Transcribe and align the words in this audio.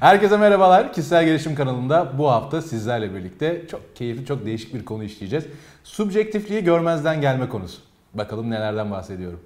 Herkese 0.00 0.36
merhabalar. 0.36 0.92
Kişisel 0.92 1.24
Gelişim 1.24 1.54
kanalında 1.54 2.18
bu 2.18 2.30
hafta 2.30 2.62
sizlerle 2.62 3.14
birlikte 3.14 3.62
çok 3.70 3.96
keyifli, 3.96 4.26
çok 4.26 4.46
değişik 4.46 4.74
bir 4.74 4.84
konu 4.84 5.04
işleyeceğiz. 5.04 5.44
Subjektifliği 5.84 6.64
görmezden 6.64 7.20
gelme 7.20 7.48
konusu. 7.48 7.80
Bakalım 8.14 8.50
nelerden 8.50 8.90
bahsediyorum. 8.90 9.40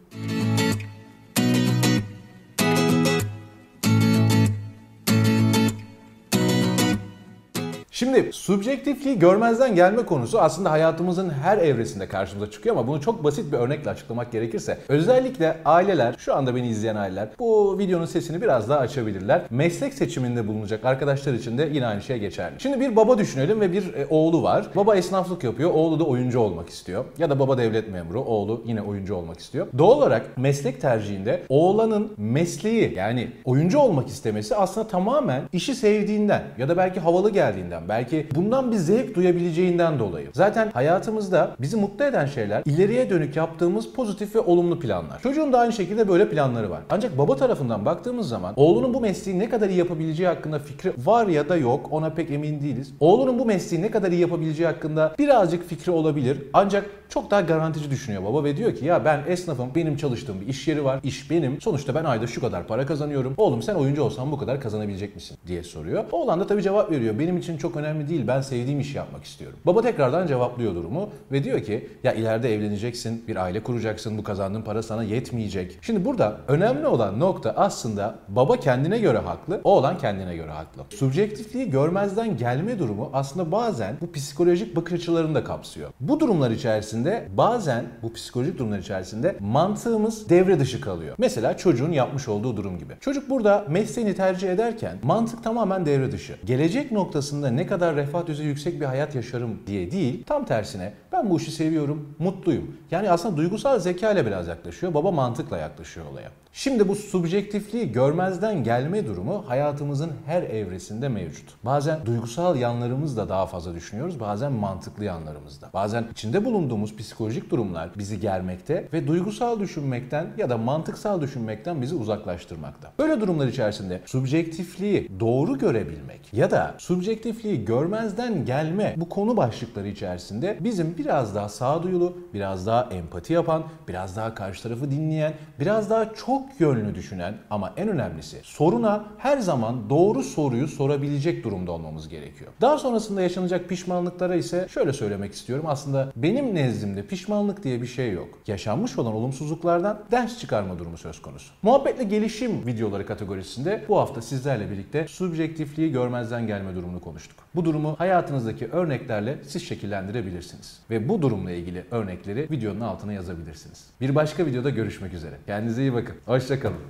Şimdi 7.94 8.32
subjektifliği 8.32 9.18
görmezden 9.18 9.74
gelme 9.74 10.02
konusu 10.02 10.40
aslında 10.40 10.70
hayatımızın 10.70 11.30
her 11.30 11.58
evresinde 11.58 12.08
karşımıza 12.08 12.50
çıkıyor 12.50 12.76
ama 12.76 12.88
bunu 12.88 13.00
çok 13.00 13.24
basit 13.24 13.52
bir 13.52 13.58
örnekle 13.58 13.90
açıklamak 13.90 14.32
gerekirse 14.32 14.78
özellikle 14.88 15.56
aileler, 15.64 16.14
şu 16.18 16.34
anda 16.34 16.56
beni 16.56 16.68
izleyen 16.68 16.96
aileler 16.96 17.28
bu 17.38 17.78
videonun 17.78 18.04
sesini 18.04 18.42
biraz 18.42 18.68
daha 18.68 18.78
açabilirler. 18.78 19.42
Meslek 19.50 19.94
seçiminde 19.94 20.48
bulunacak 20.48 20.84
arkadaşlar 20.84 21.34
için 21.34 21.58
de 21.58 21.68
yine 21.72 21.86
aynı 21.86 22.02
şey 22.02 22.18
geçerli. 22.18 22.54
Şimdi 22.58 22.80
bir 22.80 22.96
baba 22.96 23.18
düşünelim 23.18 23.60
ve 23.60 23.72
bir 23.72 23.94
e, 23.94 24.06
oğlu 24.10 24.42
var. 24.42 24.66
Baba 24.76 24.96
esnaflık 24.96 25.44
yapıyor, 25.44 25.70
oğlu 25.70 26.00
da 26.00 26.04
oyuncu 26.04 26.40
olmak 26.40 26.68
istiyor. 26.68 27.04
Ya 27.18 27.30
da 27.30 27.38
baba 27.38 27.58
devlet 27.58 27.92
memuru, 27.92 28.20
oğlu 28.20 28.62
yine 28.66 28.82
oyuncu 28.82 29.14
olmak 29.14 29.38
istiyor. 29.38 29.66
Doğal 29.78 29.98
olarak 29.98 30.38
meslek 30.38 30.80
tercihinde 30.80 31.42
oğlanın 31.48 32.12
mesleği 32.16 32.94
yani 32.96 33.32
oyuncu 33.44 33.78
olmak 33.78 34.08
istemesi 34.08 34.56
aslında 34.56 34.88
tamamen 34.88 35.42
işi 35.52 35.74
sevdiğinden 35.74 36.42
ya 36.58 36.68
da 36.68 36.76
belki 36.76 37.00
havalı 37.00 37.30
geldiğinden 37.30 37.83
Belki 37.88 38.26
bundan 38.34 38.72
bir 38.72 38.76
zevk 38.76 39.14
duyabileceğinden 39.14 39.98
dolayı. 39.98 40.28
Zaten 40.32 40.70
hayatımızda 40.74 41.56
bizi 41.60 41.76
mutlu 41.76 42.04
eden 42.04 42.26
şeyler 42.26 42.62
ileriye 42.66 43.10
dönük 43.10 43.36
yaptığımız 43.36 43.92
pozitif 43.92 44.34
ve 44.34 44.40
olumlu 44.40 44.80
planlar. 44.80 45.22
Çocuğun 45.22 45.52
da 45.52 45.58
aynı 45.58 45.72
şekilde 45.72 46.08
böyle 46.08 46.28
planları 46.28 46.70
var. 46.70 46.80
Ancak 46.90 47.18
baba 47.18 47.36
tarafından 47.36 47.84
baktığımız 47.84 48.28
zaman 48.28 48.52
oğlunun 48.56 48.94
bu 48.94 49.00
mesleği 49.00 49.38
ne 49.38 49.48
kadar 49.48 49.68
iyi 49.68 49.78
yapabileceği 49.78 50.28
hakkında 50.28 50.58
fikri 50.58 50.92
var 51.04 51.26
ya 51.26 51.48
da 51.48 51.56
yok 51.56 51.88
ona 51.90 52.10
pek 52.10 52.30
emin 52.30 52.60
değiliz. 52.60 52.92
Oğlunun 53.00 53.38
bu 53.38 53.44
mesleği 53.44 53.82
ne 53.82 53.90
kadar 53.90 54.12
iyi 54.12 54.20
yapabileceği 54.20 54.66
hakkında 54.66 55.14
birazcık 55.18 55.68
fikri 55.68 55.92
olabilir. 55.92 56.38
Ancak 56.52 56.90
çok 57.08 57.30
daha 57.30 57.40
garantici 57.40 57.90
düşünüyor 57.90 58.24
baba 58.24 58.44
ve 58.44 58.56
diyor 58.56 58.74
ki 58.74 58.84
ya 58.84 59.04
ben 59.04 59.20
esnafım 59.28 59.68
benim 59.74 59.96
çalıştığım 59.96 60.40
bir 60.40 60.46
iş 60.46 60.68
yeri 60.68 60.84
var 60.84 61.00
iş 61.02 61.30
benim 61.30 61.60
sonuçta 61.60 61.94
ben 61.94 62.04
ayda 62.04 62.26
şu 62.26 62.40
kadar 62.40 62.66
para 62.66 62.86
kazanıyorum 62.86 63.34
oğlum 63.36 63.62
sen 63.62 63.74
oyuncu 63.74 64.02
olsan 64.02 64.32
bu 64.32 64.38
kadar 64.38 64.60
kazanabilecek 64.60 65.14
misin 65.14 65.38
diye 65.46 65.62
soruyor. 65.62 66.04
Oğlan 66.12 66.40
da 66.40 66.46
tabii 66.46 66.62
cevap 66.62 66.90
veriyor 66.90 67.18
benim 67.18 67.36
için 67.36 67.56
çok 67.56 67.73
önemli 67.76 68.08
değil 68.08 68.26
ben 68.26 68.40
sevdiğim 68.40 68.80
işi 68.80 68.96
yapmak 68.96 69.24
istiyorum. 69.24 69.58
Baba 69.66 69.82
tekrardan 69.82 70.26
cevaplıyor 70.26 70.74
durumu 70.74 71.10
ve 71.32 71.44
diyor 71.44 71.62
ki 71.62 71.88
ya 72.04 72.12
ileride 72.12 72.54
evleneceksin 72.54 73.24
bir 73.28 73.36
aile 73.36 73.62
kuracaksın 73.62 74.18
bu 74.18 74.24
kazandığın 74.24 74.62
para 74.62 74.82
sana 74.82 75.02
yetmeyecek. 75.02 75.78
Şimdi 75.82 76.04
burada 76.04 76.36
önemli 76.48 76.86
olan 76.86 77.20
nokta 77.20 77.50
aslında 77.56 78.14
baba 78.28 78.56
kendine 78.56 78.98
göre 78.98 79.18
haklı 79.18 79.60
oğlan 79.64 79.98
kendine 79.98 80.36
göre 80.36 80.50
haklı. 80.50 80.82
Subjektifliği 80.96 81.70
görmezden 81.70 82.36
gelme 82.36 82.78
durumu 82.78 83.10
aslında 83.12 83.52
bazen 83.52 83.96
bu 84.00 84.12
psikolojik 84.12 84.76
bakış 84.76 84.92
açılarını 84.92 85.34
da 85.34 85.44
kapsıyor. 85.44 85.90
Bu 86.00 86.20
durumlar 86.20 86.50
içerisinde 86.50 87.28
bazen 87.36 87.84
bu 88.02 88.12
psikolojik 88.12 88.58
durumlar 88.58 88.78
içerisinde 88.78 89.36
mantığımız 89.40 90.28
devre 90.28 90.60
dışı 90.60 90.80
kalıyor. 90.80 91.14
Mesela 91.18 91.56
çocuğun 91.56 91.92
yapmış 91.92 92.28
olduğu 92.28 92.56
durum 92.56 92.78
gibi. 92.78 92.92
Çocuk 93.00 93.30
burada 93.30 93.64
mesleğini 93.68 94.14
tercih 94.14 94.50
ederken 94.50 94.98
mantık 95.02 95.44
tamamen 95.44 95.86
devre 95.86 96.12
dışı. 96.12 96.36
Gelecek 96.44 96.92
noktasında 96.92 97.50
ne 97.50 97.63
kadar 97.66 97.96
refah 97.96 98.26
düzeyi 98.26 98.48
yüksek 98.48 98.80
bir 98.80 98.86
hayat 98.86 99.14
yaşarım 99.14 99.60
diye 99.66 99.90
değil, 99.90 100.24
tam 100.26 100.44
tersine 100.44 100.92
ben 101.14 101.30
bu 101.30 101.36
işi 101.36 101.50
seviyorum, 101.50 102.08
mutluyum. 102.18 102.76
Yani 102.90 103.10
aslında 103.10 103.36
duygusal 103.36 103.78
zeka 103.78 104.12
ile 104.12 104.26
biraz 104.26 104.48
yaklaşıyor. 104.48 104.94
Baba 104.94 105.10
mantıkla 105.10 105.58
yaklaşıyor 105.58 106.06
olaya. 106.06 106.30
Şimdi 106.56 106.88
bu 106.88 106.94
subjektifliği 106.94 107.92
görmezden 107.92 108.64
gelme 108.64 109.06
durumu 109.06 109.44
hayatımızın 109.48 110.12
her 110.26 110.42
evresinde 110.42 111.08
mevcut. 111.08 111.54
Bazen 111.64 112.06
duygusal 112.06 112.56
yanlarımızda 112.56 113.28
daha 113.28 113.46
fazla 113.46 113.74
düşünüyoruz, 113.74 114.20
bazen 114.20 114.52
mantıklı 114.52 115.04
yanlarımızda. 115.04 115.70
Bazen 115.74 116.04
içinde 116.12 116.44
bulunduğumuz 116.44 116.96
psikolojik 116.96 117.50
durumlar 117.50 117.90
bizi 117.98 118.20
germekte 118.20 118.88
ve 118.92 119.06
duygusal 119.06 119.60
düşünmekten 119.60 120.26
ya 120.38 120.50
da 120.50 120.58
mantıksal 120.58 121.20
düşünmekten 121.20 121.82
bizi 121.82 121.94
uzaklaştırmakta. 121.94 122.92
Böyle 122.98 123.20
durumlar 123.20 123.46
içerisinde 123.48 124.00
subjektifliği 124.06 125.20
doğru 125.20 125.58
görebilmek 125.58 126.32
ya 126.32 126.50
da 126.50 126.74
subjektifliği 126.78 127.64
görmezden 127.64 128.44
gelme 128.44 128.94
bu 128.96 129.08
konu 129.08 129.36
başlıkları 129.36 129.88
içerisinde 129.88 130.58
bizim 130.60 130.96
biraz 131.04 131.34
daha 131.34 131.48
sağduyulu, 131.48 132.18
biraz 132.34 132.66
daha 132.66 132.88
empati 132.90 133.32
yapan, 133.32 133.64
biraz 133.88 134.16
daha 134.16 134.34
karşı 134.34 134.62
tarafı 134.62 134.90
dinleyen, 134.90 135.34
biraz 135.60 135.90
daha 135.90 136.14
çok 136.14 136.60
yönlü 136.60 136.94
düşünen 136.94 137.34
ama 137.50 137.72
en 137.76 137.88
önemlisi 137.88 138.40
soruna 138.42 139.04
her 139.18 139.38
zaman 139.38 139.90
doğru 139.90 140.22
soruyu 140.22 140.68
sorabilecek 140.68 141.44
durumda 141.44 141.72
olmamız 141.72 142.08
gerekiyor. 142.08 142.52
Daha 142.60 142.78
sonrasında 142.78 143.22
yaşanacak 143.22 143.68
pişmanlıklara 143.68 144.34
ise 144.34 144.66
şöyle 144.70 144.92
söylemek 144.92 145.32
istiyorum. 145.32 145.64
Aslında 145.68 146.12
benim 146.16 146.54
nezdimde 146.54 147.06
pişmanlık 147.06 147.64
diye 147.64 147.82
bir 147.82 147.86
şey 147.86 148.12
yok. 148.12 148.28
Yaşanmış 148.46 148.98
olan 148.98 149.14
olumsuzluklardan 149.14 150.00
ders 150.10 150.38
çıkarma 150.38 150.78
durumu 150.78 150.96
söz 150.96 151.22
konusu. 151.22 151.52
Muhabbetle 151.62 152.04
gelişim 152.04 152.66
videoları 152.66 153.06
kategorisinde 153.06 153.84
bu 153.88 153.98
hafta 153.98 154.22
sizlerle 154.22 154.70
birlikte 154.70 155.08
subjektifliği 155.08 155.92
görmezden 155.92 156.46
gelme 156.46 156.74
durumunu 156.74 157.00
konuştuk. 157.00 157.36
Bu 157.54 157.64
durumu 157.64 157.94
hayatınızdaki 157.98 158.68
örneklerle 158.68 159.38
siz 159.46 159.68
şekillendirebilirsiniz. 159.68 160.78
Ve 160.90 160.93
bu 161.08 161.22
durumla 161.22 161.50
ilgili 161.50 161.84
örnekleri 161.90 162.50
videonun 162.50 162.80
altına 162.80 163.12
yazabilirsiniz. 163.12 163.86
Bir 164.00 164.14
başka 164.14 164.46
videoda 164.46 164.70
görüşmek 164.70 165.14
üzere. 165.14 165.34
Kendinize 165.46 165.82
iyi 165.82 165.94
bakın. 165.94 166.16
Hoşçakalın. 166.26 166.80